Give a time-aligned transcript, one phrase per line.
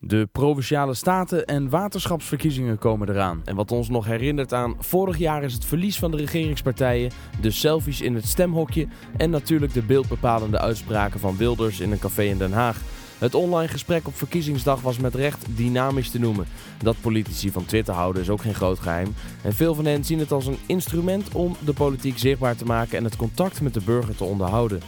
[0.00, 3.40] De provinciale staten- en waterschapsverkiezingen komen eraan.
[3.44, 7.50] En wat ons nog herinnert aan vorig jaar is het verlies van de regeringspartijen, de
[7.50, 12.38] selfies in het stemhokje en natuurlijk de beeldbepalende uitspraken van Wilders in een café in
[12.38, 12.80] Den Haag.
[13.18, 16.46] Het online gesprek op verkiezingsdag was met recht dynamisch te noemen.
[16.82, 19.14] Dat politici van Twitter houden is ook geen groot geheim.
[19.42, 22.98] En veel van hen zien het als een instrument om de politiek zichtbaar te maken
[22.98, 24.80] en het contact met de burger te onderhouden.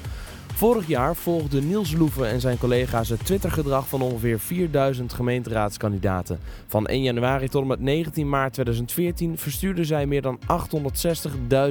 [0.60, 6.38] Vorig jaar volgde Niels Loeven en zijn collega's het Twittergedrag van ongeveer 4000 gemeenteraadskandidaten.
[6.66, 10.38] Van 1 januari tot en met 19 maart 2014 verstuurden zij meer dan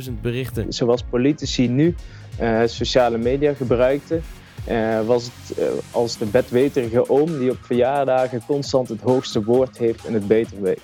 [0.07, 0.73] 860.000 berichten.
[0.73, 1.95] Zoals politici nu
[2.41, 4.23] uh, sociale media gebruikten,
[4.69, 9.77] uh, was het uh, als de bedweterige oom die op verjaardagen constant het hoogste woord
[9.77, 10.81] heeft en het beter weet.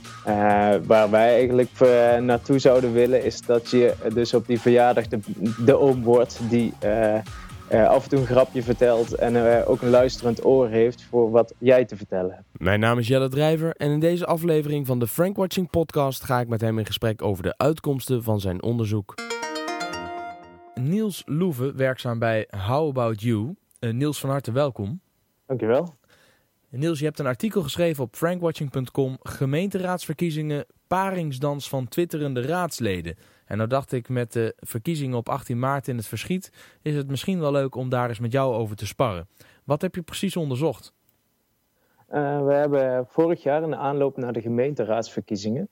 [0.86, 1.70] waar wij eigenlijk
[2.22, 5.20] naartoe zouden willen is dat je dus op die verjaardag de,
[5.66, 6.74] de oom wordt die
[7.72, 11.32] uh, af en toe een grapje vertelt en uh, ook een luisterend oor heeft voor
[11.32, 12.46] wat jij te vertellen hebt.
[12.52, 16.40] Mijn naam is Jelle Drijver en in deze aflevering van de Frank Watching podcast ga
[16.40, 19.14] ik met hem in gesprek over de uitkomsten van zijn onderzoek.
[20.74, 23.56] Niels Loeve, werkzaam bij How About You.
[23.80, 25.02] Uh, Niels, van harte welkom.
[25.46, 25.96] Dankjewel.
[26.70, 33.16] Niels, je hebt een artikel geschreven op frankwatching.com Gemeenteraadsverkiezingen, paringsdans van twitterende raadsleden.
[33.46, 36.52] En nou dacht ik met de verkiezingen op 18 maart in het verschiet,
[36.82, 39.28] is het misschien wel leuk om daar eens met jou over te sparren.
[39.64, 40.94] Wat heb je precies onderzocht?
[42.10, 45.70] Uh, we hebben vorig jaar in de aanloop naar de gemeenteraadsverkiezingen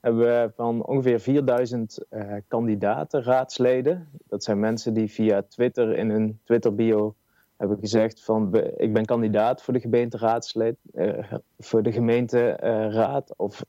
[0.00, 4.08] hebben we van ongeveer 4000 uh, kandidaten, raadsleden.
[4.28, 7.14] Dat zijn mensen die via Twitter in hun Twitter-bio
[7.56, 13.64] hebben gezegd van ik ben kandidaat voor de gemeenteraadslid, uh, voor de gemeenteraad of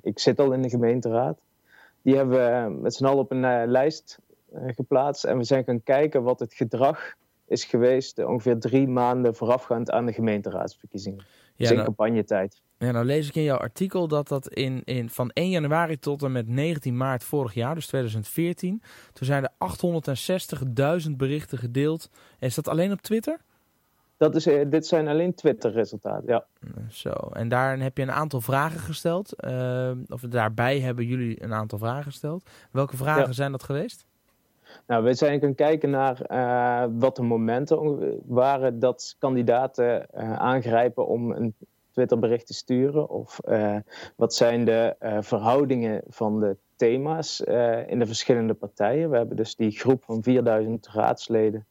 [0.00, 1.38] ik zit al in de gemeenteraad.
[2.02, 4.18] Die hebben we met z'n allen op een uh, lijst
[4.52, 7.14] geplaatst en we zijn gaan kijken wat het gedrag
[7.46, 11.18] is geweest ongeveer drie maanden voorafgaand aan de gemeenteraadsverkiezingen.
[11.18, 11.24] Ja,
[11.56, 12.62] dus in nou, campagnetijd.
[12.78, 16.22] Ja, nou lees ik in jouw artikel dat dat in, in, van 1 januari tot
[16.22, 18.82] en met 19 maart vorig jaar, dus 2014,
[19.12, 19.50] toen zijn er
[21.08, 22.10] 860.000 berichten gedeeld.
[22.38, 23.40] En is dat alleen op Twitter?
[24.18, 26.44] Dat is, dit zijn alleen Twitter-resultaten, ja.
[26.90, 29.34] Zo, en daar heb je een aantal vragen gesteld.
[29.44, 32.50] Uh, of daarbij hebben jullie een aantal vragen gesteld.
[32.70, 33.32] Welke vragen ja.
[33.32, 34.06] zijn dat geweest?
[34.86, 41.06] Nou, we zijn gaan kijken naar uh, wat de momenten waren dat kandidaten uh, aangrijpen
[41.06, 41.54] om een
[41.90, 43.08] Twitterbericht te sturen.
[43.08, 43.40] Of
[44.16, 47.40] wat zijn de verhoudingen van de thema's
[47.86, 49.10] in de verschillende partijen.
[49.10, 51.66] We hebben dus die groep van 4000 raadsleden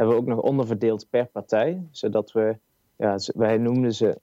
[0.00, 1.86] hebben we ook nog onderverdeeld per partij.
[1.90, 2.56] Zodat we,
[2.96, 4.20] ja, wij noemden ze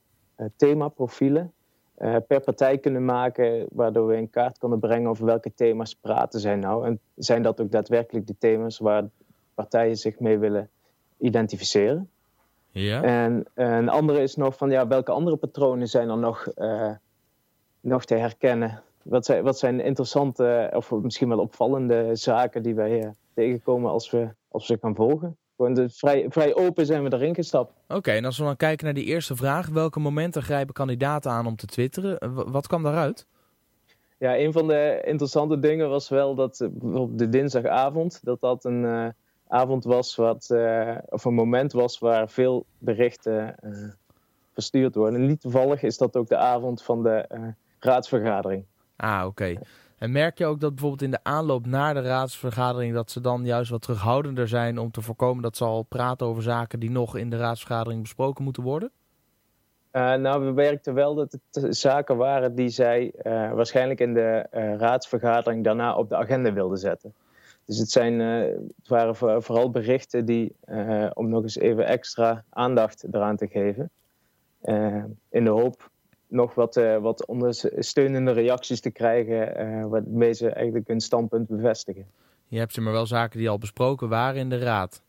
[0.55, 1.51] themaprofielen.
[1.97, 6.39] Uh, per partij kunnen maken, waardoor we in kaart kunnen brengen over welke thema's praten
[6.39, 6.85] zij nou.
[6.85, 9.09] En zijn dat ook daadwerkelijk de thema's waar
[9.53, 10.69] partijen zich mee willen
[11.17, 12.09] identificeren?
[12.71, 13.03] Ja.
[13.03, 16.91] En een andere is nog van ja, welke andere patronen zijn er nog, uh,
[17.79, 18.83] nog te herkennen?
[19.03, 24.11] Wat zijn, wat zijn interessante of misschien wel opvallende zaken die wij uh, tegenkomen als
[24.11, 25.37] we, als we ze gaan volgen?
[25.57, 27.73] Gewoon vrij, vrij open zijn we erin gestapt.
[27.87, 29.67] Oké, okay, en als we dan kijken naar die eerste vraag.
[29.69, 32.33] Welke momenten grijpen kandidaten aan om te twitteren?
[32.51, 33.27] Wat kwam daaruit?
[34.17, 38.19] Ja, een van de interessante dingen was wel dat op de dinsdagavond...
[38.23, 39.07] dat dat een uh,
[39.47, 40.49] avond was wat...
[40.51, 43.89] Uh, of een moment was waar veel berichten uh,
[44.53, 45.21] verstuurd worden.
[45.21, 47.25] En niet toevallig is dat ook de avond van de
[47.79, 48.65] raadsvergadering.
[48.95, 49.27] Ah, oké.
[49.27, 49.59] Okay.
[49.97, 52.93] En merk je ook dat bijvoorbeeld in de aanloop naar de raadsvergadering...
[52.93, 56.43] dat ze dan juist wat terughoudender zijn om te voorkomen dat ze al praten over
[56.43, 56.79] zaken...
[56.79, 58.91] die nog in de raadsvergadering besproken moeten worden?
[59.91, 64.47] Uh, nou, we merkten wel dat het zaken waren die zij uh, waarschijnlijk in de
[64.53, 67.13] uh, raadsvergadering daarna op de agenda wilden zetten.
[67.65, 70.55] Dus het, zijn, het waren vooral berichten die,
[71.13, 73.89] om nog eens even extra aandacht eraan te geven,
[75.29, 75.89] in de hoop
[76.27, 82.05] nog wat, uh, wat ondersteunende reacties te krijgen, uh, waarmee ze eigenlijk hun standpunt bevestigen.
[82.47, 85.01] Je hebt ze maar wel zaken die al besproken waren in de raad.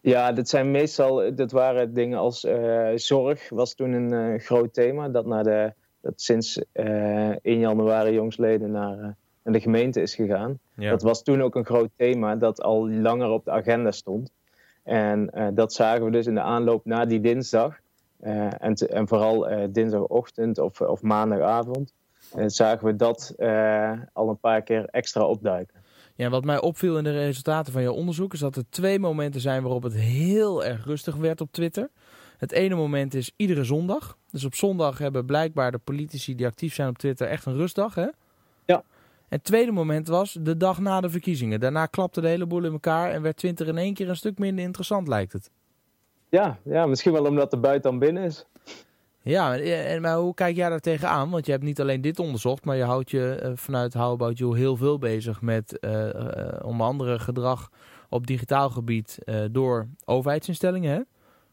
[0.00, 5.08] Ja, dat zijn meestal, dat waren dingen als uh, zorg, was toen een groot thema.
[5.08, 8.96] Dat, naar de, dat sinds 1 januari jongsleden naar,
[9.42, 10.58] naar de gemeente is gegaan.
[10.74, 10.90] Ja.
[10.90, 14.32] Dat was toen ook een groot thema dat al langer op de agenda stond.
[14.82, 17.78] En dat zagen we dus in de aanloop naar die dinsdag.
[18.20, 21.94] Uh, en, te, en, vooral uh, dinsdagochtend of, of maandagavond
[22.36, 23.34] uh, zagen we dat
[24.12, 25.84] al een paar keer extra opduiken.
[26.14, 29.40] Ja, wat mij opviel in de resultaten van jouw onderzoek is dat er twee momenten
[29.40, 31.90] zijn waarop het heel erg rustig werd op Twitter.
[32.36, 34.16] Het ene moment is iedere zondag.
[34.30, 37.94] Dus op zondag hebben blijkbaar de politici die actief zijn op Twitter echt een rustdag,
[37.94, 38.08] hè?
[38.64, 38.82] Ja.
[39.28, 41.60] En het tweede moment was de dag na de verkiezingen.
[41.60, 44.38] Daarna klapte de hele boel in elkaar en werd Twitter in één keer een stuk
[44.38, 45.50] minder interessant, lijkt het.
[46.36, 48.46] Ja, ja, misschien wel omdat de buiten dan binnen is.
[49.22, 51.30] Ja, en, maar hoe kijk jij daar tegenaan?
[51.30, 54.56] Want je hebt niet alleen dit onderzocht, maar je houdt je vanuit How About You
[54.56, 55.78] heel veel bezig met
[56.62, 57.70] onder andere gedrag
[58.08, 59.18] op digitaal gebied
[59.50, 60.92] door overheidsinstellingen.
[60.92, 61.00] Hè?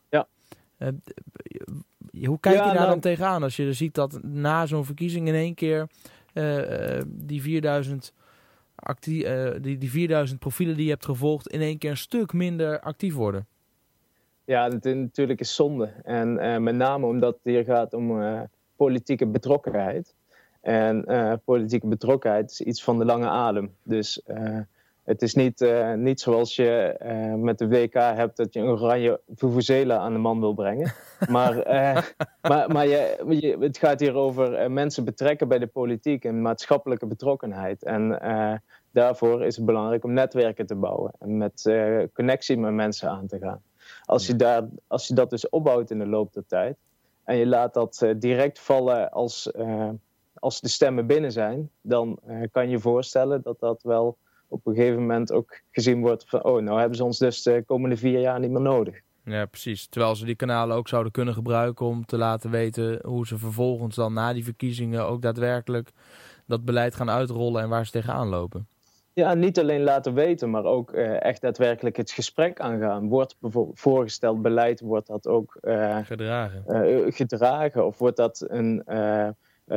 [0.10, 0.28] Ja.
[2.26, 5.36] hoe kijk je daar dan nou- tegenaan als je ziet dat na zo'n verkiezing in
[5.36, 5.88] één keer
[7.06, 8.14] die 4000
[8.76, 12.34] actie, uh, die, die 4000 profielen die je hebt gevolgd in één keer een stuk
[12.34, 13.48] minder actief worden?
[14.46, 15.90] Ja, het is natuurlijk is zonde.
[16.04, 18.42] En uh, met name omdat het hier gaat om uh,
[18.76, 20.16] politieke betrokkenheid.
[20.62, 21.06] En
[21.46, 23.76] politieke betrokkenheid is iets van de lange adem.
[23.84, 24.22] Dus
[25.04, 26.96] het is niet, niet zoals je
[27.38, 30.94] met de WK hebt dat je een oranje Vuvuzela aan de man wil brengen.
[31.30, 31.56] maar
[32.42, 37.06] maar, maar je, je, het gaat hier over mensen betrekken bij de politiek en maatschappelijke
[37.06, 37.84] betrokkenheid.
[37.84, 38.20] En
[38.92, 41.72] daarvoor is het belangrijk om netwerken te bouwen en met
[42.14, 43.62] connectie met mensen aan te gaan.
[44.06, 46.78] Als je, daar, als je dat dus opbouwt in de loop der tijd
[47.24, 49.90] en je laat dat uh, direct vallen als, uh,
[50.34, 52.20] als de stemmen binnen zijn, dan
[52.52, 54.18] kan je je voorstellen dat dat wel
[54.48, 57.64] op een gegeven moment ook gezien wordt van, oh, nou hebben ze ons dus de
[57.66, 59.02] komende vier jaar niet meer nodig.
[59.26, 59.88] Ja, precies.
[59.88, 63.96] Terwijl ze die kanalen ook zouden kunnen gebruiken om te laten weten hoe ze vervolgens
[63.96, 65.92] dan na die verkiezingen ook daadwerkelijk
[66.46, 68.68] dat beleid gaan uitrollen en waar ze tegenaan lopen.
[69.16, 73.08] Ja, niet alleen laten weten, maar ook uh, echt daadwerkelijk het gesprek aangaan.
[73.08, 76.64] Wordt bijvoorbeeld voorgesteld beleid, wordt dat ook uh, gedragen.
[76.68, 77.86] Uh, gedragen?
[77.86, 78.84] Of wordt dat een.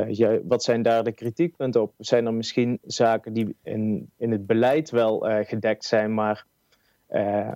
[0.07, 1.93] Ja, wat zijn daar de kritiekpunten op?
[1.97, 6.45] Zijn er misschien zaken die in, in het beleid wel gedekt zijn, maar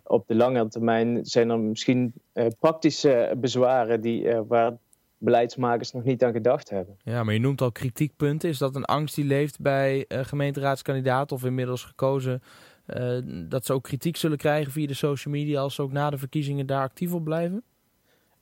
[0.03, 2.13] op de lange termijn zijn er misschien
[2.59, 4.77] praktische bezwaren die, waar
[5.21, 6.97] beleidsmakers nog niet aan gedacht hebben.
[7.03, 8.49] Ja, maar je noemt al kritiekpunten.
[8.49, 12.41] Is dat een angst die leeft bij uh, gemeenteraadskandidaten of inmiddels gekozen...
[12.87, 13.17] Uh,
[13.49, 15.61] dat ze ook kritiek zullen krijgen via de social media...
[15.61, 17.63] als ze ook na de verkiezingen daar actief op blijven?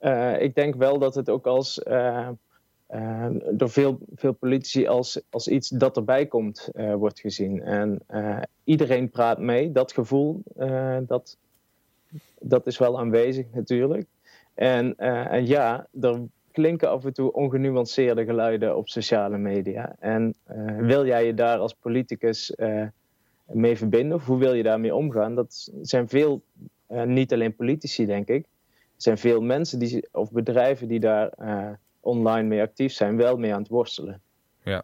[0.01, 1.81] Uh, ik denk wel dat het ook als,
[3.51, 7.61] door veel, veel politici als, als iets dat erbij komt wordt gezien.
[7.61, 8.01] En
[8.63, 9.71] iedereen praat mee.
[9.71, 10.43] Dat gevoel,
[11.01, 11.37] dat,
[12.39, 14.07] dat is wel aanwezig natuurlijk.
[14.53, 16.21] En, en ja, er
[16.59, 19.95] klinken af en toe ongenuanceerde geluiden op sociale media.
[19.99, 22.87] En uh, wil jij je daar als politicus uh,
[23.45, 24.17] mee verbinden?
[24.17, 25.35] Of hoe wil je daarmee omgaan?
[25.35, 26.41] Dat zijn veel,
[26.87, 31.31] uh, niet alleen politici denk ik, er zijn veel mensen die, of bedrijven die daar
[31.99, 34.21] online mee actief zijn, wel mee aan het worstelen.
[34.63, 34.83] Ja.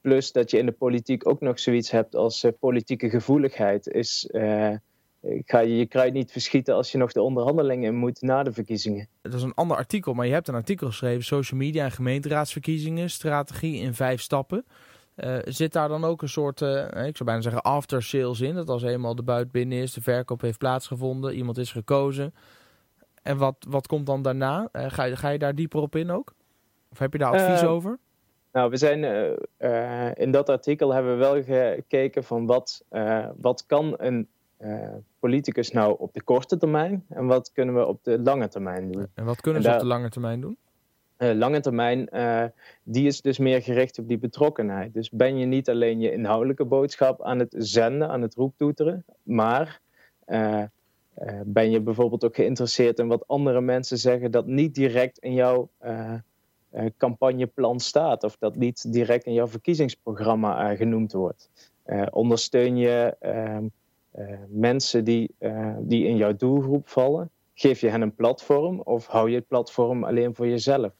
[0.00, 3.86] plus dat je in de politiek ook nog zoiets hebt als politieke gevoeligheid.
[3.86, 4.28] Is
[5.44, 9.08] ga je je kruid niet verschieten als je nog de onderhandelingen moet na de verkiezingen.
[9.22, 13.10] Het is een ander artikel, maar je hebt een artikel geschreven: Social media en gemeenteraadsverkiezingen,
[13.10, 14.64] strategie in vijf stappen.
[15.16, 18.54] Uh, zit daar dan ook een soort, uh, ik zou bijna zeggen, after sales in?
[18.54, 22.34] Dat als eenmaal de buit binnen is, de verkoop heeft plaatsgevonden, iemand is gekozen.
[23.22, 24.68] En wat, wat komt dan daarna?
[24.72, 26.34] Uh, ga, je, ga je daar dieper op in ook?
[26.90, 27.98] Of heb je daar advies over?
[28.52, 29.04] Nou, we zijn
[30.14, 32.84] in dat artikel hebben we wel gekeken van wat,
[33.36, 34.28] wat kan een
[35.18, 39.06] politicus nou op de korte termijn en wat kunnen we op de lange termijn doen?
[39.14, 40.56] En wat kunnen ze op de lange termijn doen?
[41.18, 42.44] Uh, lange termijn, uh,
[42.82, 44.94] die is dus meer gericht op die betrokkenheid.
[44.94, 49.80] Dus ben je niet alleen je inhoudelijke boodschap aan het zenden, aan het roeptoeteren, maar
[51.44, 55.70] ben je bijvoorbeeld ook geïnteresseerd in wat andere mensen zeggen dat niet direct in jouw
[56.96, 61.50] campagneplan staat of dat niet direct in jouw verkiezingsprogramma genoemd wordt.
[62.10, 63.64] ondersteun je ehm, eh,
[64.48, 69.30] mensen die, eh, die in jouw doelgroep vallen, geef je hen een platform of hou
[69.30, 70.92] je het platform alleen voor jezelf?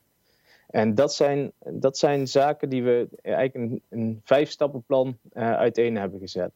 [0.69, 6.21] En dat zijn, dat zijn zaken die we eigenlijk een, een vijf-stappenplan uh, uiteen hebben
[6.21, 6.51] gezet.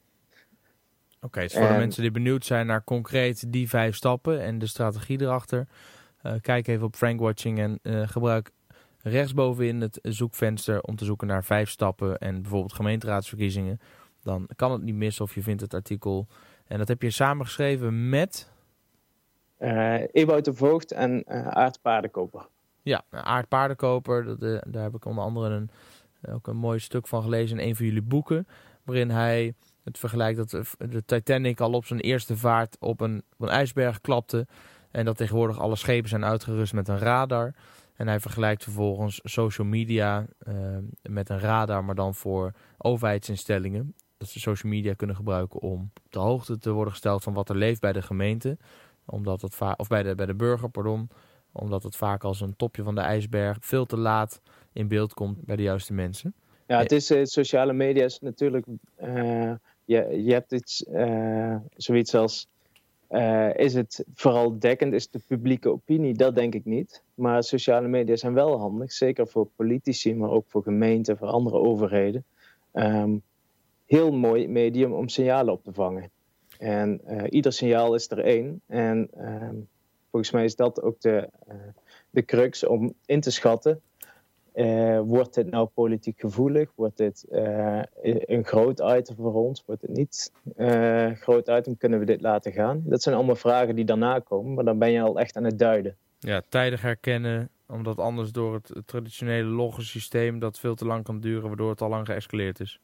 [1.16, 4.59] Oké, okay, dus voor de mensen die benieuwd zijn naar concreet die vijf stappen en
[4.59, 5.66] de strategie erachter,
[6.23, 8.50] uh, kijk even op Frankwatching en uh, gebruik
[9.02, 13.80] rechtsbovenin het zoekvenster om te zoeken naar vijf stappen en bijvoorbeeld gemeenteraadsverkiezingen.
[14.23, 16.26] Dan kan het niet missen of je vindt het artikel
[16.73, 18.50] en dat heb je samengeschreven met?
[19.59, 22.47] Uh, Ewout de Voogd en uh, Aard Paardenkoper.
[22.83, 25.71] Ja, Aard Paardenkoper, dat, uh, daar heb ik onder andere een,
[26.35, 28.47] ook een mooi stuk van gelezen in een van jullie boeken.
[28.85, 33.41] Waarin hij het vergelijkt dat de Titanic al op zijn eerste vaart op een, op
[33.47, 34.47] een ijsberg klapte.
[34.91, 37.55] En dat tegenwoordig alle schepen zijn uitgerust met een radar.
[37.97, 40.26] En hij vergelijkt vervolgens social media
[41.02, 46.12] met een radar, maar dan voor overheidsinstellingen dat ze social media kunnen gebruiken om op
[46.12, 48.57] de hoogte te worden gesteld van wat er leeft bij de gemeente.
[49.07, 51.09] Omdat het vaak, of bij de, bij de burger, pardon.
[51.52, 54.41] Omdat het vaak als een topje van de ijsberg veel te laat
[54.73, 56.35] in beeld komt bij de juiste mensen.
[56.67, 58.67] Ja, het is uh, sociale media is natuurlijk.
[59.02, 59.52] Uh,
[59.85, 62.49] je, je hebt iets, uh, zoiets als
[63.55, 66.14] is het vooral dekkend, is de publieke opinie?
[66.14, 67.02] Dat denk ik niet.
[67.14, 71.57] Maar sociale media zijn wel handig, zeker voor politici, maar ook voor gemeenten, voor andere
[71.57, 72.25] overheden.
[72.73, 73.17] Ehm,
[73.97, 76.11] heel mooi medium om signalen op te vangen.
[76.59, 78.61] En ieder signaal is er één.
[78.67, 79.57] En ehm,
[80.11, 81.29] volgens mij is dat ook de,
[82.11, 83.83] de crux om in te schatten
[84.55, 86.71] uh, wordt dit nou politiek gevoelig?
[86.75, 87.27] Wordt dit
[88.27, 89.63] een groot item voor ons?
[89.67, 91.77] Wordt het niet uh, groot item?
[91.77, 92.83] Kunnen we dit laten gaan?
[92.85, 95.59] Dat zijn allemaal vragen die daarna komen, maar dan ben je al echt aan het
[95.59, 95.97] duiden.
[96.19, 101.49] Ja, tijdig herkennen, omdat anders door het, traditionele loggensysteem dat veel te lang kan duren,
[101.49, 102.81] waardoor het al lang geëscaleerd is.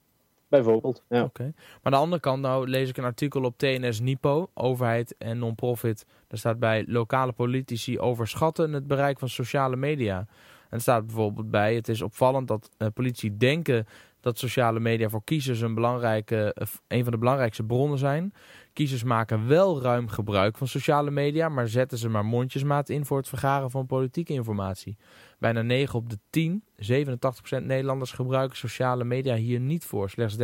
[0.48, 1.22] Bijvoorbeeld, ja.
[1.22, 1.42] Oké.
[1.42, 5.38] Maar aan de andere kant, nou lees ik een artikel op TNS Nipo, overheid en
[5.38, 6.06] non-profit.
[6.28, 10.26] Daar staat bij lokale politici overschatten het bereik van sociale media.
[10.70, 13.86] En staat bijvoorbeeld bij, het is opvallend dat uh, politie denken
[14.20, 18.32] dat sociale media voor kiezers een, belangrijke, uh, een van de belangrijkste bronnen zijn.
[18.72, 23.16] Kiezers maken wel ruim gebruik van sociale media, maar zetten ze maar mondjesmaat in voor
[23.16, 24.96] het vergaren van politieke informatie.
[25.38, 30.10] Bijna 9 op de 10, 87% Nederlanders gebruiken sociale media hier niet voor.
[30.10, 30.36] Slechts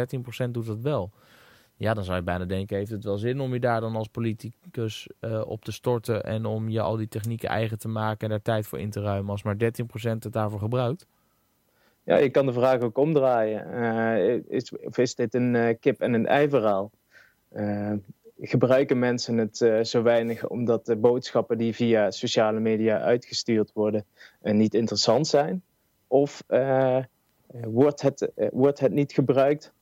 [0.47, 1.13] 13% doet dat wel.
[1.77, 4.09] Ja, dan zou je bijna denken, heeft het wel zin om je daar dan als
[4.09, 8.29] politicus uh, op te storten en om je al die technieken eigen te maken en
[8.29, 9.59] daar tijd voor in te ruimen als maar 13%
[10.01, 11.07] het daarvoor gebruikt?
[12.05, 13.67] Ja, je kan de vraag ook omdraaien.
[13.75, 16.91] Uh, is, of is dit een uh, kip en een ei verhaal?
[18.41, 24.05] gebruiken mensen het zo weinig omdat de boodschappen die via sociale media uitgestuurd worden
[24.41, 25.63] niet interessant zijn?
[26.07, 26.43] Of
[27.49, 29.73] wordt, het, wordt het niet gebruikt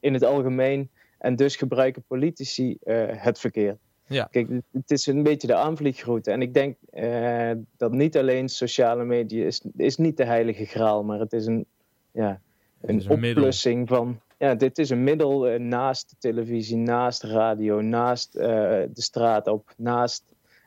[0.00, 0.90] in het algemeen.
[1.18, 3.78] En dus gebruiken politici het verkeerd.
[4.14, 4.28] Ja.
[4.30, 6.30] Kijk, het is een beetje de aanvliegroute.
[6.30, 11.04] En ik denk uh, dat niet alleen sociale media is, is niet de heilige graal,
[11.04, 11.66] maar het is een,
[12.12, 12.40] ja,
[12.80, 14.20] een, een oplossing van.
[14.38, 20.24] Ja, dit is een middel naast de televisie, naast radio, naast de straat op, naast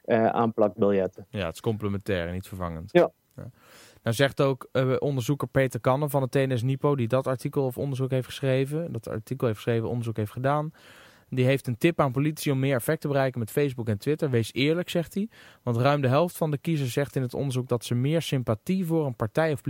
[0.07, 1.25] aanplakbiljetten.
[1.29, 2.89] Ja, het is complementair en niet vervangend.
[2.91, 3.11] Ja.
[4.03, 4.69] Nou zegt ook
[4.99, 9.07] onderzoeker Peter Kannen van het TNS Nipo, die dat artikel of onderzoek heeft geschreven, dat
[9.07, 10.71] artikel heeft geschreven, onderzoek heeft gedaan.
[11.35, 14.29] Die heeft een tip aan politici om meer effect te bereiken met Facebook en Twitter.
[14.29, 15.29] Wees eerlijk, zegt hij.
[15.63, 18.85] Want ruim de helft van de kiezers zegt in het onderzoek dat ze meer sympathie
[18.85, 19.61] voor een partij of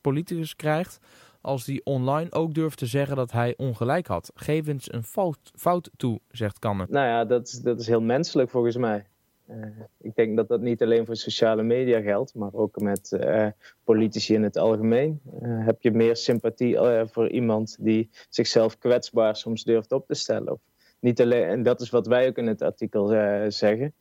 [0.00, 1.00] politicus krijgt.
[1.40, 4.30] Als die online ook durft te zeggen dat hij ongelijk had.
[4.34, 6.86] Geef eens een fout, fout toe, zegt Kannen.
[6.90, 9.04] Nou ja, dat, dat is heel menselijk volgens mij.
[9.50, 9.66] Uh,
[10.00, 13.46] ik denk dat dat niet alleen voor sociale media geldt, maar ook met uh,
[13.84, 15.20] politici in het algemeen.
[15.42, 20.52] Uh, heb je meer sympathie voor iemand die zichzelf kwetsbaar soms durft op te stellen?
[20.52, 20.60] Of
[21.00, 23.08] niet alleen, en dat is wat wij ook in het artikel
[23.48, 23.94] zeggen.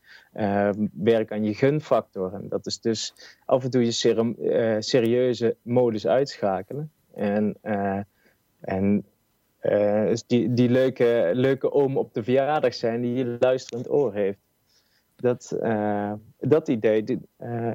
[0.93, 2.33] werk aan je gunfactor.
[2.33, 3.13] En dat is dus
[3.45, 6.91] af en toe je serieuze modus uitschakelen.
[7.13, 7.57] En,
[8.59, 9.05] en
[10.27, 14.39] die, die leuke, leuke oom op de verjaardag zijn die je luisterend oor heeft
[15.21, 15.57] dat,
[16.39, 17.19] dat idee,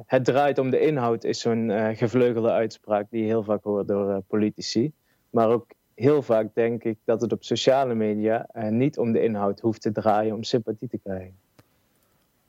[0.05, 4.21] het draait om de inhoud, is zo'n gevleugelde uitspraak die je heel vaak hoort door
[4.27, 4.91] politici.
[5.29, 9.59] Maar ook heel vaak denk ik dat het op sociale media niet om de inhoud
[9.59, 11.35] hoeft te draaien om sympathie te krijgen.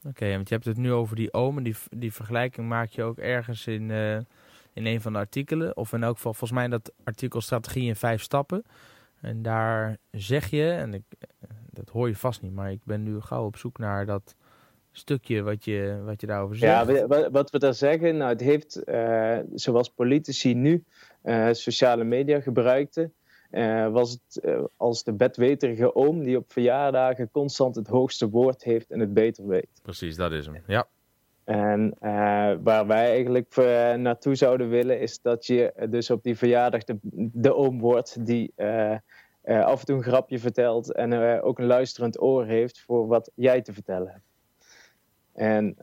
[0.07, 1.62] Oké, want je hebt het nu over die omen.
[1.62, 3.91] Die, die vergelijking maak je ook ergens in,
[4.73, 5.76] in een van de artikelen.
[5.76, 8.65] Of in elk geval, volgens mij dat artikel Strategie in vijf stappen.
[9.21, 11.03] En daar zeg je, en ik,
[11.71, 14.35] dat hoor je vast niet, maar ik ben nu gauw op zoek naar dat
[14.93, 16.88] stukje wat je, wat je daarover zegt?
[16.88, 20.85] Ja, wat we daar zeggen, nou, het heeft, uh, zoals politici nu
[21.25, 23.12] uh, sociale media gebruikten,
[23.57, 24.45] uh, was het
[24.77, 29.47] als de bedweterige oom die op verjaardagen constant het hoogste woord heeft en het beter
[29.47, 29.81] weet.
[29.83, 30.87] Precies, dat is hem, ja.
[31.45, 31.97] En
[32.63, 33.57] waar wij eigenlijk
[33.97, 36.99] naartoe zouden willen, is dat je dus op die verjaardag de,
[37.33, 38.53] de oom wordt die
[39.45, 43.63] af en toe een grapje vertelt en ook een luisterend oor heeft voor wat jij
[43.63, 44.25] te vertellen hebt.
[45.33, 45.77] En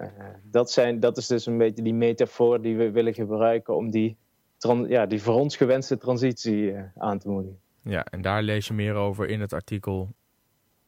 [0.44, 4.18] dat, zijn, dat is dus een beetje die metafoor die we willen gebruiken om die,
[4.88, 7.62] ja, die voor ons gewenste transitie aan te moedigen.
[7.84, 10.10] Ja, en daar lees je meer over in het artikel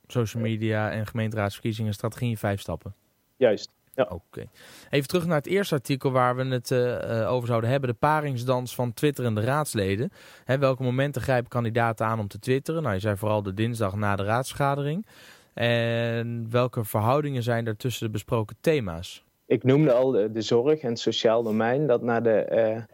[0.08, 2.96] Social media en gemeenteraadsverkiezingen strategie in vijf stappen.
[3.38, 3.72] Juist.
[3.94, 4.08] Ja.
[4.10, 4.46] Oké.
[4.90, 7.90] Even terug naar het eerste artikel waar we het uh, over zouden hebben.
[7.90, 10.12] De paringsdans van twitterende raadsleden.
[10.44, 12.82] Hè, welke momenten grijpen kandidaten aan om te twitteren?
[12.82, 15.06] Nou, je zei vooral de dinsdag na de raadsvergadering.
[15.54, 19.24] En welke verhoudingen zijn er tussen de besproken thema's?
[19.46, 22.86] Ik noemde al de, de zorg en het sociaal domein dat naar de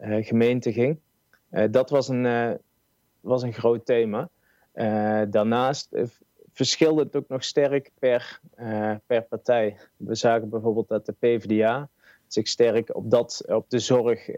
[0.00, 1.00] uh, uh, gemeente ging.
[1.70, 2.58] Dat was een,
[3.28, 4.28] was een groot thema.
[5.30, 5.88] daarnaast
[6.52, 8.40] verschilde het ook nog sterk per,
[9.06, 9.76] per partij.
[9.96, 11.88] We zagen bijvoorbeeld dat de PvdA
[12.26, 14.28] zich sterk op, dat, op de zorg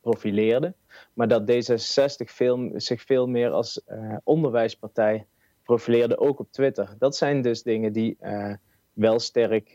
[0.00, 0.74] profileerde.
[1.12, 3.80] Maar dat D66 veel, zich veel meer als
[4.24, 5.26] onderwijspartij
[5.62, 6.94] profileerde ook op Twitter.
[6.98, 8.18] Dat zijn dus dingen die
[8.92, 9.72] wel sterk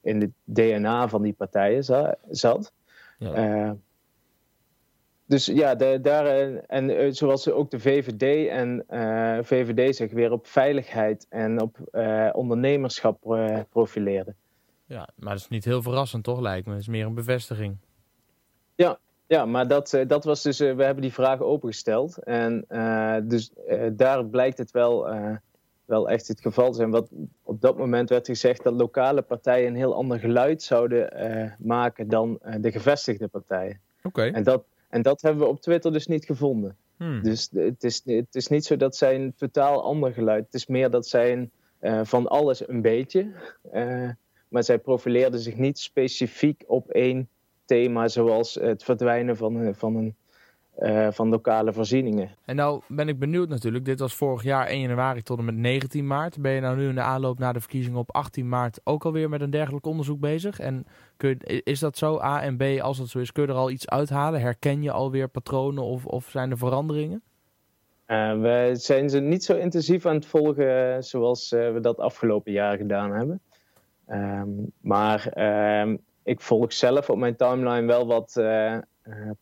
[0.00, 1.84] in het DNA van die partijen
[2.30, 2.72] zat.
[3.18, 3.76] Ja.
[5.26, 8.84] Dus ja, de, daar, en zoals ook de VVD en
[9.44, 11.78] VVD zich weer op veiligheid en op
[12.32, 13.20] ondernemerschap
[13.70, 14.36] profileerden.
[14.86, 16.72] Ja, maar dat is niet heel verrassend toch, lijkt me.
[16.72, 17.76] Het is meer een bevestiging.
[18.74, 22.18] Ja, ja maar dat, eh, dat was dus, eh, we hebben die vraag opengesteld.
[22.18, 23.52] En uh, dus
[23.92, 25.08] daar blijkt het wel,
[25.84, 26.90] wel echt het geval te zijn.
[26.90, 27.08] Wat
[27.42, 32.38] op dat moment werd gezegd dat lokale partijen een heel ander geluid zouden maken dan
[32.60, 33.80] de gevestigde partijen.
[34.02, 34.22] Oké.
[34.22, 34.64] En, dat,
[34.94, 36.76] en dat hebben we op Twitter dus niet gevonden.
[36.96, 37.22] Hmm.
[37.22, 40.44] Dus het is, het is niet zo dat zij een totaal ander geluid.
[40.44, 41.50] Het is meer dat zij een,
[42.06, 43.32] van alles een beetje
[44.54, 47.28] maar zij profileerden zich niet specifiek op één
[47.64, 50.16] thema, zoals het verdwijnen van, eh, van, een,
[50.78, 52.30] uh, van lokale voorzieningen.
[52.44, 55.54] En nou ben ik benieuwd natuurlijk, dit was vorig jaar 1 januari tot en met
[55.54, 56.40] 19 maart.
[56.40, 59.28] Ben je nou nu in de aanloop naar de verkiezingen op 18 maart ook alweer
[59.28, 60.60] met een dergelijk onderzoek bezig?
[60.60, 63.48] En kun je, is dat zo, A en B, als dat zo is, kun je
[63.48, 64.40] er al iets uithalen?
[64.40, 67.22] Herken je alweer patronen of, of zijn er veranderingen?
[68.06, 72.76] Uh, we zijn ze niet zo intensief aan het volgen zoals we dat afgelopen jaar
[72.76, 73.40] gedaan hebben.
[74.06, 74.48] Ehm,
[74.80, 78.36] maar ehm, ik volg zelf op mijn timeline wel wat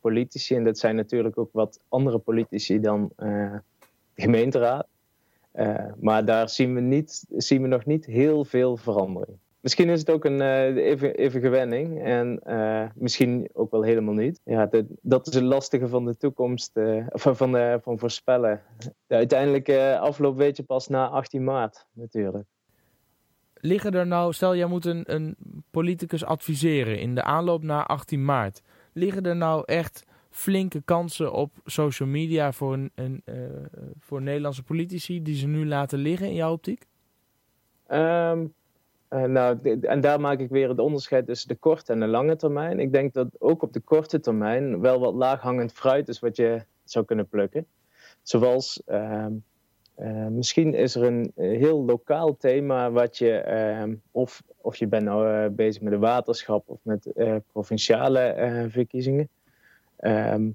[0.00, 0.54] politici.
[0.54, 3.54] En dat zijn natuurlijk ook wat andere politici dan uh,
[4.14, 4.86] de gemeenteraad.
[6.00, 9.38] maar daar zien we, niet, zien we nog niet heel veel verandering.
[9.60, 10.40] Misschien is het ook een
[10.76, 12.40] even, even gewenning en
[12.94, 14.40] misschien ook wel helemaal niet.
[14.44, 14.68] Ja,
[15.02, 16.76] dat is het lastige van de toekomst,
[17.08, 18.60] of van, van voorspellen.
[19.06, 22.46] De uiteindelijke afloop weet je pas na 18 maart natuurlijk
[23.62, 25.36] liggen er nou, stel jij moet een, een
[25.70, 28.62] politicus adviseren in de aanloop naar 18 maart.
[28.92, 33.34] Liggen er nou echt flinke kansen op social media voor, een, een uh,
[33.98, 36.86] voor Nederlandse politici die ze nu laten liggen in jouw optiek?
[37.88, 38.54] Um,
[39.10, 42.36] uh, nou, en daar maak ik weer het onderscheid tussen de korte en de lange
[42.36, 42.80] termijn.
[42.80, 46.64] Ik denk dat ook op de korte termijn wel wat laaghangend fruit is wat je
[46.84, 47.66] zou kunnen plukken.
[48.22, 49.26] Zoals uh,
[50.02, 53.44] uh, misschien is er een eh, heel lokaal thema wat je,
[53.88, 57.12] uh, of, of je bent nou uh, bezig met de waterschap of met
[57.52, 59.28] provinciale verkiezingen.
[59.96, 60.50] Ehm,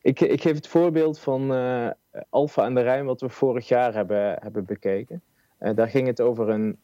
[0.00, 1.50] ik, ik geef het voorbeeld van
[2.28, 5.22] Alfa aan de Rijn, wat we vorig jaar hebben, hebben bekeken.
[5.58, 6.78] daar ging het over een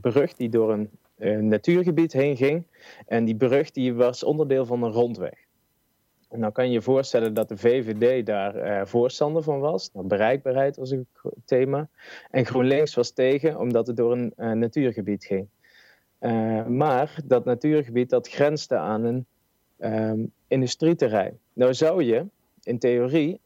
[0.00, 2.64] brug die door een natuurgebied heen ging.
[3.06, 5.46] En die brug die was onderdeel van een rondweg.
[6.32, 9.90] En dan kan je je voorstellen dat de VVD daar uh, voorstander van was.
[9.92, 11.06] Nou, bereikbaarheid was een
[11.44, 11.88] thema.
[12.30, 15.48] En GroenLinks was tegen, omdat het door een uh, natuurgebied ging.
[16.20, 19.26] Uh, maar dat natuurgebied dat grensde aan een
[19.78, 21.38] um, industrieterrein.
[21.52, 22.26] Nou zou je
[22.62, 23.40] in theorie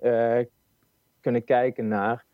[1.20, 2.25] kunnen kijken naar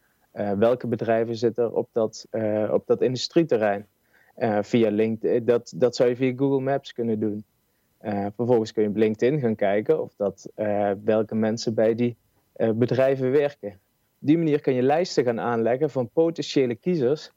[0.59, 2.27] welke bedrijven zitten op dat,
[2.71, 3.87] op dat industrieterrein.
[4.61, 5.45] via LinkedIn.
[5.45, 7.45] Dat, dat zou je via Google Maps kunnen doen.
[8.05, 12.17] Uh, vervolgens kun je op LinkedIn gaan kijken of dat, uh, welke mensen bij die
[12.57, 13.71] uh, bedrijven werken.
[13.71, 17.33] Op die manier kun je lijsten gaan aanleggen van potentiële kiezers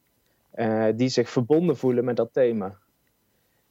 [0.95, 2.77] die zich verbonden voelen met dat thema.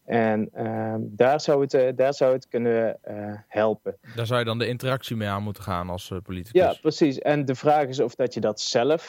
[0.05, 3.15] En uh, daar, zou het, uh, daar zou het kunnen uh,
[3.49, 3.97] helpen.
[4.17, 6.61] Daar zou je dan de interactie mee aan moeten gaan als politicus.
[6.61, 7.19] Ja, precies.
[7.19, 9.09] En de vraag is of dat je dat zelf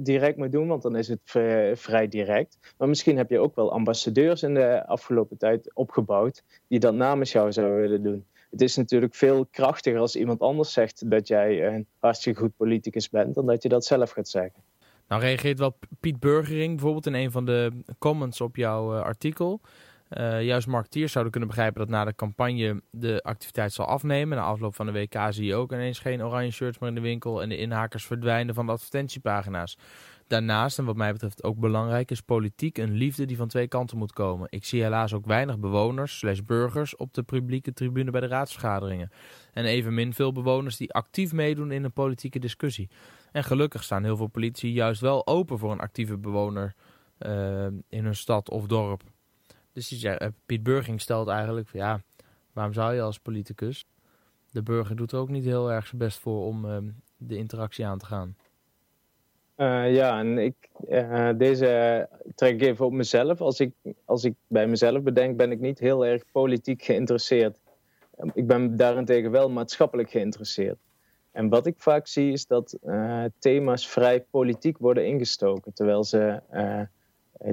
[0.00, 1.20] direct moet doen, want dan is het
[1.78, 2.58] vrij direct.
[2.78, 7.32] Maar misschien heb je ook wel ambassadeurs in de afgelopen tijd opgebouwd die dat namens
[7.32, 8.24] jou zouden willen doen.
[8.50, 13.10] Het is natuurlijk veel krachtiger als iemand anders zegt dat jij een hartstikke goed politicus
[13.10, 14.62] bent, dan dat je dat zelf gaat zeggen.
[15.08, 19.60] Nou reageert wel Piet Burgering bijvoorbeeld in een van de comments op jouw artikel.
[20.10, 24.38] Uh, juist marketeers zouden kunnen begrijpen dat na de campagne de activiteit zal afnemen.
[24.38, 27.00] Na afloop van de WK zie je ook ineens geen oranje shirts meer in de
[27.00, 29.78] winkel en de inhakers verdwijnen van de advertentiepagina's.
[30.26, 33.98] Daarnaast, en wat mij betreft ook belangrijk, is politiek een liefde die van twee kanten
[33.98, 34.46] moet komen.
[34.50, 39.10] Ik zie helaas ook weinig bewoners slash burgers op de publieke tribune bij de raadsvergaderingen.
[39.52, 42.90] En evenmin veel bewoners die actief meedoen in een politieke discussie.
[43.32, 46.74] En gelukkig staan heel veel politici juist wel open voor een actieve bewoner
[47.18, 49.02] uh, in hun stad of dorp.
[49.76, 52.00] Dus eh, Piet Burging stelt eigenlijk, van, ja,
[52.52, 53.86] waarom zou je als politicus?
[54.50, 56.76] De burger doet er ook niet heel erg zijn best voor om uh,
[57.16, 58.36] de interactie aan te gaan.
[59.56, 60.54] Uh, ja, en ik,
[61.38, 63.40] deze trek ik even op mezelf.
[63.40, 63.72] Als ik,
[64.04, 67.58] als ik bij mezelf bedenk, ben ik niet heel erg politiek geïnteresseerd.
[68.32, 70.78] Ik ben daarentegen wel maatschappelijk geïnteresseerd.
[71.32, 72.78] En wat ik vaak zie is dat
[73.38, 75.72] thema's vrij politiek worden ingestoken.
[75.72, 76.40] Terwijl ze,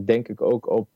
[0.06, 0.88] denk ik, ook op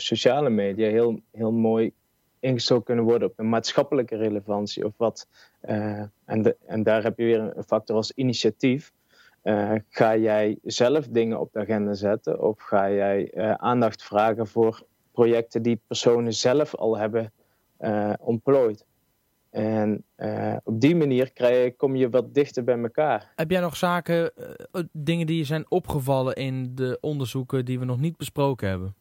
[0.00, 1.92] sociale media heel, heel mooi
[2.38, 4.84] ingestoken kunnen worden op een maatschappelijke relevantie.
[4.84, 5.28] Of wat,
[5.62, 8.92] uh, en, de, en daar heb je weer een factor als initiatief.
[9.88, 14.82] ga jij zelf dingen op de agenda zetten of ga jij aandacht vragen voor
[15.12, 17.32] projecten die personen zelf al hebben
[18.20, 18.84] ontplooid?
[19.50, 23.32] En uh, op die manier krijg, kom je wat dichter bij elkaar.
[23.34, 24.32] Heb jij nog zaken,
[24.72, 28.94] uh, dingen die je zijn opgevallen in de onderzoeken die we nog niet besproken hebben?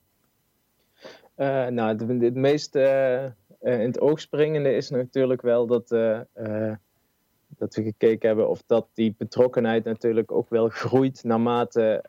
[1.40, 5.88] Uh, nou, het, het meest in het oog springende is natuurlijk wel dat,
[7.48, 12.04] dat we gekeken hebben of dat die betrokkenheid natuurlijk ook wel groeit naarmate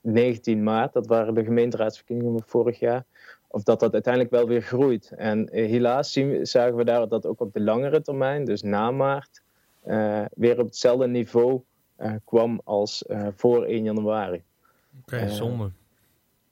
[0.00, 0.92] 19 maart.
[0.92, 3.04] Dat waren de gemeenteraadsverkiezingen van vorig jaar
[3.56, 5.12] of dat dat uiteindelijk wel weer groeit.
[5.16, 8.90] En eh, helaas zien, zagen we daar dat ook op de langere termijn, dus na
[8.90, 9.42] maart,
[9.86, 11.60] uh, weer op hetzelfde niveau
[11.98, 13.04] uh, kwam als
[13.36, 14.42] voor 1 januari.
[15.00, 15.70] Oké, okay, zonde.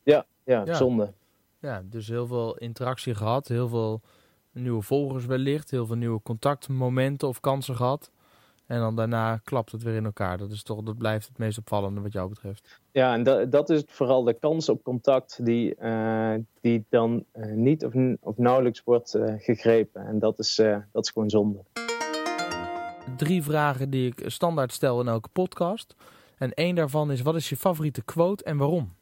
[0.03, 1.13] Ja, ja, ja, zonde.
[1.65, 4.01] Ja, dus heel veel interactie gehad, heel veel
[4.53, 8.11] nieuwe volgers wellicht, heel veel nieuwe contactmomenten of kansen gehad.
[8.67, 10.39] En dan daarna klapt het weer in elkaar.
[10.39, 12.81] Dat, is toch, dat blijft het meest opvallende wat jou betreft.
[12.93, 17.55] Ja, en dat, dat is vooral de kans op contact die, uh, die dan uh,
[17.55, 20.07] niet of, of nauwelijks wordt uh, gegrepen.
[20.07, 20.55] En dat is,
[20.93, 21.65] dat is gewoon zonde.
[23.17, 25.95] Drie vragen die ik standaard stel in elke podcast.
[26.39, 28.93] En één daarvan is, wat is je favoriete quote en waarom?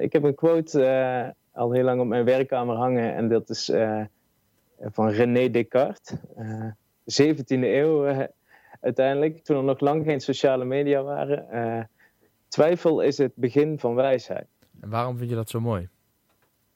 [0.00, 3.14] Ik heb een quote al heel lang op mijn werkkamer hangen.
[3.14, 3.72] En dat is
[4.80, 6.14] van René Descartes.
[7.22, 8.26] 17e eeuw
[8.80, 11.88] uiteindelijk, toen er nog lang geen sociale media waren.
[12.48, 14.46] Twijfel is het begin van wijsheid.
[14.80, 15.88] En waarom vind je dat zo mooi?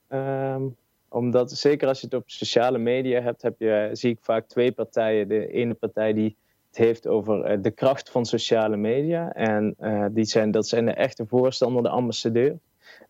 [0.09, 0.75] Um,
[1.09, 4.71] omdat zeker als je het op sociale media hebt, heb je, zie ik vaak twee
[4.71, 5.27] partijen.
[5.27, 6.35] De ene partij die
[6.67, 9.33] het heeft over de kracht van sociale media.
[9.33, 9.75] En
[10.11, 12.57] die zijn, dat zijn de echte voorstander, de ambassadeur.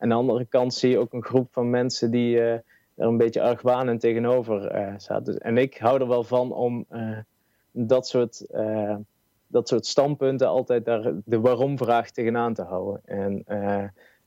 [0.02, 2.62] En aan de andere kant zie je ook een groep van mensen die er
[2.96, 5.38] een beetje argwanend tegenover uh, zaten.
[5.38, 7.18] En ik hou er wel van om uh,
[7.70, 8.46] dat, soort,
[9.46, 13.00] dat soort standpunten altijd daar de waarom-vraag tegenaan te houden.
[13.04, 13.44] En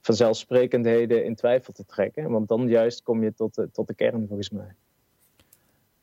[0.00, 2.30] vanzelfsprekendheden in twijfel te trekken.
[2.30, 4.74] Want dan juist kom je tot de, tot de kern volgens mij.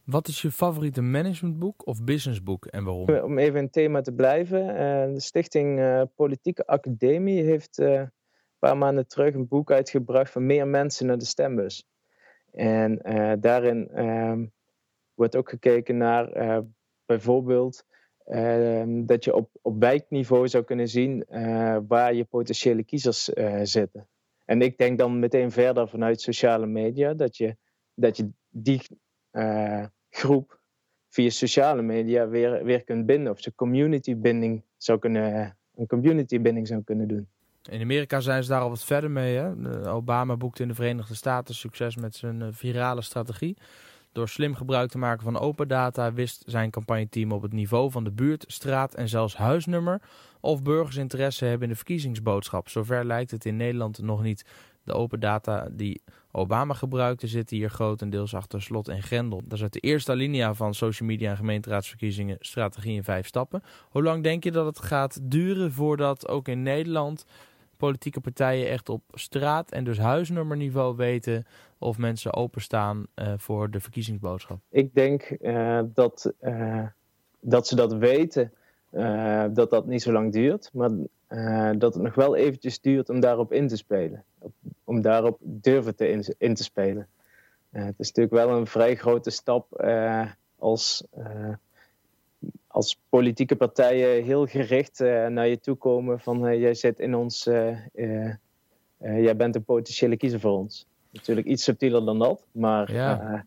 [0.03, 3.09] Wat is je favoriete managementboek of businessboek en waarom?
[3.09, 4.67] Om even in het thema te blijven.
[5.13, 5.81] de stichting
[6.15, 7.81] Politieke Academie heeft
[8.63, 11.87] paar maanden terug een boek uitgebracht van meer mensen naar de stembus.
[12.51, 14.51] En uh, daarin um,
[15.13, 16.59] wordt ook gekeken naar uh,
[17.05, 17.85] bijvoorbeeld
[18.27, 23.23] uh, dat je op, op wijkniveau zou kunnen zien uh, waar je potentiële kiezers
[23.63, 24.07] zitten.
[24.45, 27.57] En ik denk dan meteen verder vanuit sociale media dat je,
[27.93, 28.81] dat je die
[30.09, 30.59] groep
[31.09, 33.31] via sociale media weer, weer kunt binden.
[33.31, 37.32] Of ze community binding zou kunnen, een community binding zou kunnen doen.
[37.69, 39.35] In Amerika zijn ze daar al wat verder mee.
[39.35, 39.89] Hè?
[39.91, 43.57] Obama boekte in de Verenigde Staten succes met zijn eh, virale strategie.
[44.11, 48.03] Door slim gebruik te maken van open data wist zijn campagneteam op het niveau van
[48.03, 50.01] de buurt, straat en zelfs huisnummer
[50.39, 52.69] of burgers interesse hebben in de verkiezingsboodschap.
[52.69, 54.45] Zover lijkt het in Nederland nog niet.
[54.83, 59.41] De open data die Obama gebruikte zitten hier grotendeels achter slot en grendel.
[59.43, 63.63] Dat is uit de eerste alinea van social media en gemeenteraadsverkiezingen strategie in vijf stappen.
[63.89, 67.25] Hoe lang denk je dat het gaat duren voordat ook in Nederland
[67.77, 71.45] politieke partijen echt op straat en dus huisnummerniveau weten
[71.77, 74.59] of mensen openstaan uh, voor de verkiezingsboodschap?
[74.69, 76.85] Ik denk uh, dat, uh,
[77.39, 78.53] dat ze dat weten,
[79.53, 80.89] dat dat niet zo lang duurt, maar
[81.77, 84.23] dat het nog wel eventjes duurt om daarop in te spelen.
[84.83, 87.07] Om daarop durven te in, in te spelen.
[87.69, 89.83] het is natuurlijk wel een vrij grote stap
[90.57, 91.03] als
[92.73, 97.15] als politieke partijen heel gericht uh, naar je toe komen van uh, jij zit in
[97.15, 97.77] ons, uh,
[98.97, 100.87] jij bent een potentiële kiezer voor ons.
[101.09, 103.45] Natuurlijk iets subtieler dan dat, maar, ja.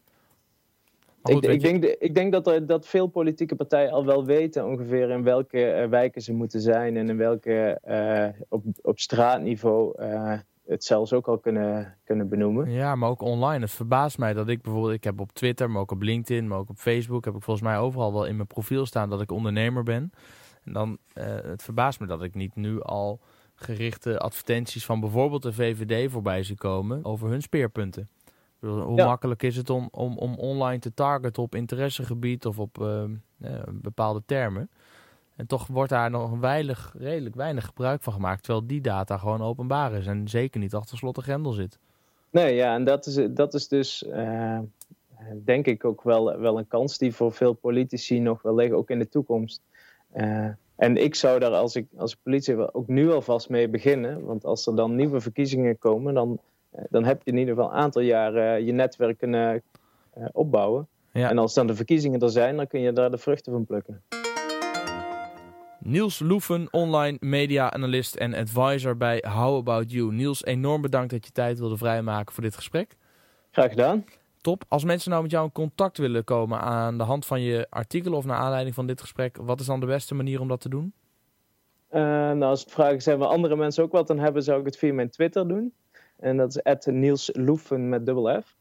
[1.25, 5.11] ik, ik, denk, ik denk dat, er, dat veel politieke partijen al wel weten ongeveer
[5.11, 7.81] in welke wijken ze moeten zijn en in welke
[8.49, 9.95] op, op straatniveau
[10.67, 12.71] het zelfs ook al kunnen, kunnen benoemen.
[12.71, 13.61] Ja, maar ook online.
[13.61, 16.59] Het verbaast mij dat ik bijvoorbeeld, ik heb op Twitter, maar ook op LinkedIn, maar
[16.59, 19.31] ook op Facebook, heb ik volgens mij overal wel in mijn profiel staan dat ik
[19.31, 20.11] ondernemer ben.
[20.65, 23.21] En dan, uh, het verbaast me dat ik niet nu al
[23.55, 28.09] gerichte advertenties van bijvoorbeeld de VVD voorbij zie komen over hun speerpunten.
[28.61, 33.05] Hoe makkelijk is het om, om, om online te targeten op interessegebied of op uh,
[33.73, 34.71] bepaalde termen?
[35.37, 38.43] En toch wordt daar nog weinig, redelijk weinig gebruik van gemaakt.
[38.43, 40.07] Terwijl die data gewoon openbaar is.
[40.07, 41.79] En zeker niet achter slot en grendel zit.
[42.31, 44.59] Nee, ja, en dat is, dat is dus uh,
[45.45, 48.91] denk ik ook wel, wel een kans die voor veel politici nog wel liggen, ook
[48.91, 49.61] in de toekomst.
[50.17, 54.25] Uh, en ik zou daar als, ik, als politie ook nu alvast mee beginnen.
[54.25, 56.39] Want als er dan nieuwe verkiezingen komen, dan,
[56.77, 59.63] uh, dan heb je in ieder geval een aantal jaren je netwerk kunnen
[60.33, 60.89] opbouwen.
[61.13, 61.31] Ja.
[61.31, 64.03] En als dan de verkiezingen er zijn, dan kun je daar de vruchten van plukken.
[65.89, 70.13] Niels Loeven, online media-analyst en advisor bij How About You.
[70.13, 72.97] Niels, enorm bedankt dat je tijd wilde vrijmaken voor dit gesprek.
[73.51, 74.05] Graag gedaan.
[74.41, 74.65] Top.
[74.69, 78.13] Als mensen nou met jou in contact willen komen aan de hand van je artikel
[78.13, 80.69] of naar aanleiding van dit gesprek, wat is dan de beste manier om dat te
[80.69, 80.93] doen?
[81.91, 84.67] Uh, nou, als het vragen zijn waar andere mensen ook wat aan hebben, zou ik
[84.67, 85.75] het via mijn Twitter doen.
[86.17, 88.57] En dat is Niels Loeven met dubbel F.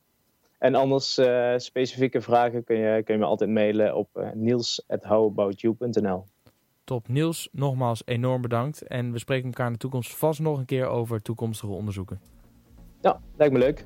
[0.57, 6.25] En anders uh, specifieke vragen kun je, kun je me altijd mailen op uh, niels.howaboutYou.nl
[6.85, 7.07] Top.
[7.07, 8.81] Niels, nogmaals enorm bedankt.
[8.81, 12.19] En we spreken elkaar in de toekomst vast nog een keer over toekomstige onderzoeken.
[13.01, 13.85] Ja, lijkt me leuk.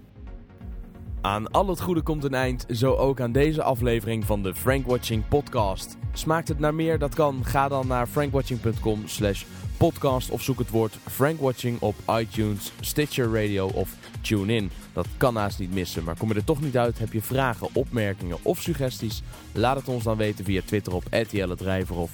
[1.21, 4.85] Aan al het goede komt een eind, zo ook aan deze aflevering van de Frank
[4.85, 5.97] Watching podcast.
[6.13, 6.99] Smaakt het naar meer?
[6.99, 7.45] Dat kan.
[7.45, 9.43] Ga dan naar frankwatching.com slash
[9.77, 14.71] podcast of zoek het woord Frank Watching op iTunes, Stitcher Radio of TuneIn.
[14.93, 17.67] Dat kan naast niet missen, maar kom je er toch niet uit, heb je vragen,
[17.73, 19.21] opmerkingen of suggesties?
[19.51, 22.11] Laat het ons dan weten via Twitter op @jelle of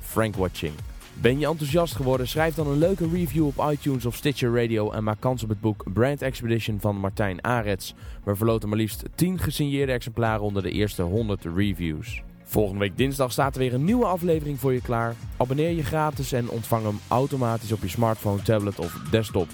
[0.00, 0.74] @frankwatching.
[1.20, 2.28] Ben je enthousiast geworden?
[2.28, 5.60] Schrijf dan een leuke review op iTunes of Stitcher Radio en maak kans op het
[5.60, 7.94] boek Brand Expedition van Martijn Arets.
[8.24, 12.22] We verloten maar liefst 10 gesigneerde exemplaren onder de eerste 100 reviews.
[12.44, 15.14] Volgende week dinsdag staat er weer een nieuwe aflevering voor je klaar.
[15.36, 19.48] Abonneer je gratis en ontvang hem automatisch op je smartphone, tablet of desktop.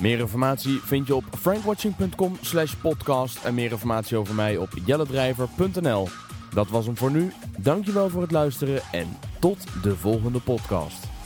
[0.00, 6.08] Meer informatie vind je op frankwatching.com slash podcast en meer informatie over mij op jelledrijver.nl.
[6.54, 7.32] Dat was hem voor nu.
[7.58, 9.06] Dankjewel voor het luisteren en
[9.38, 11.17] tot de volgende podcast.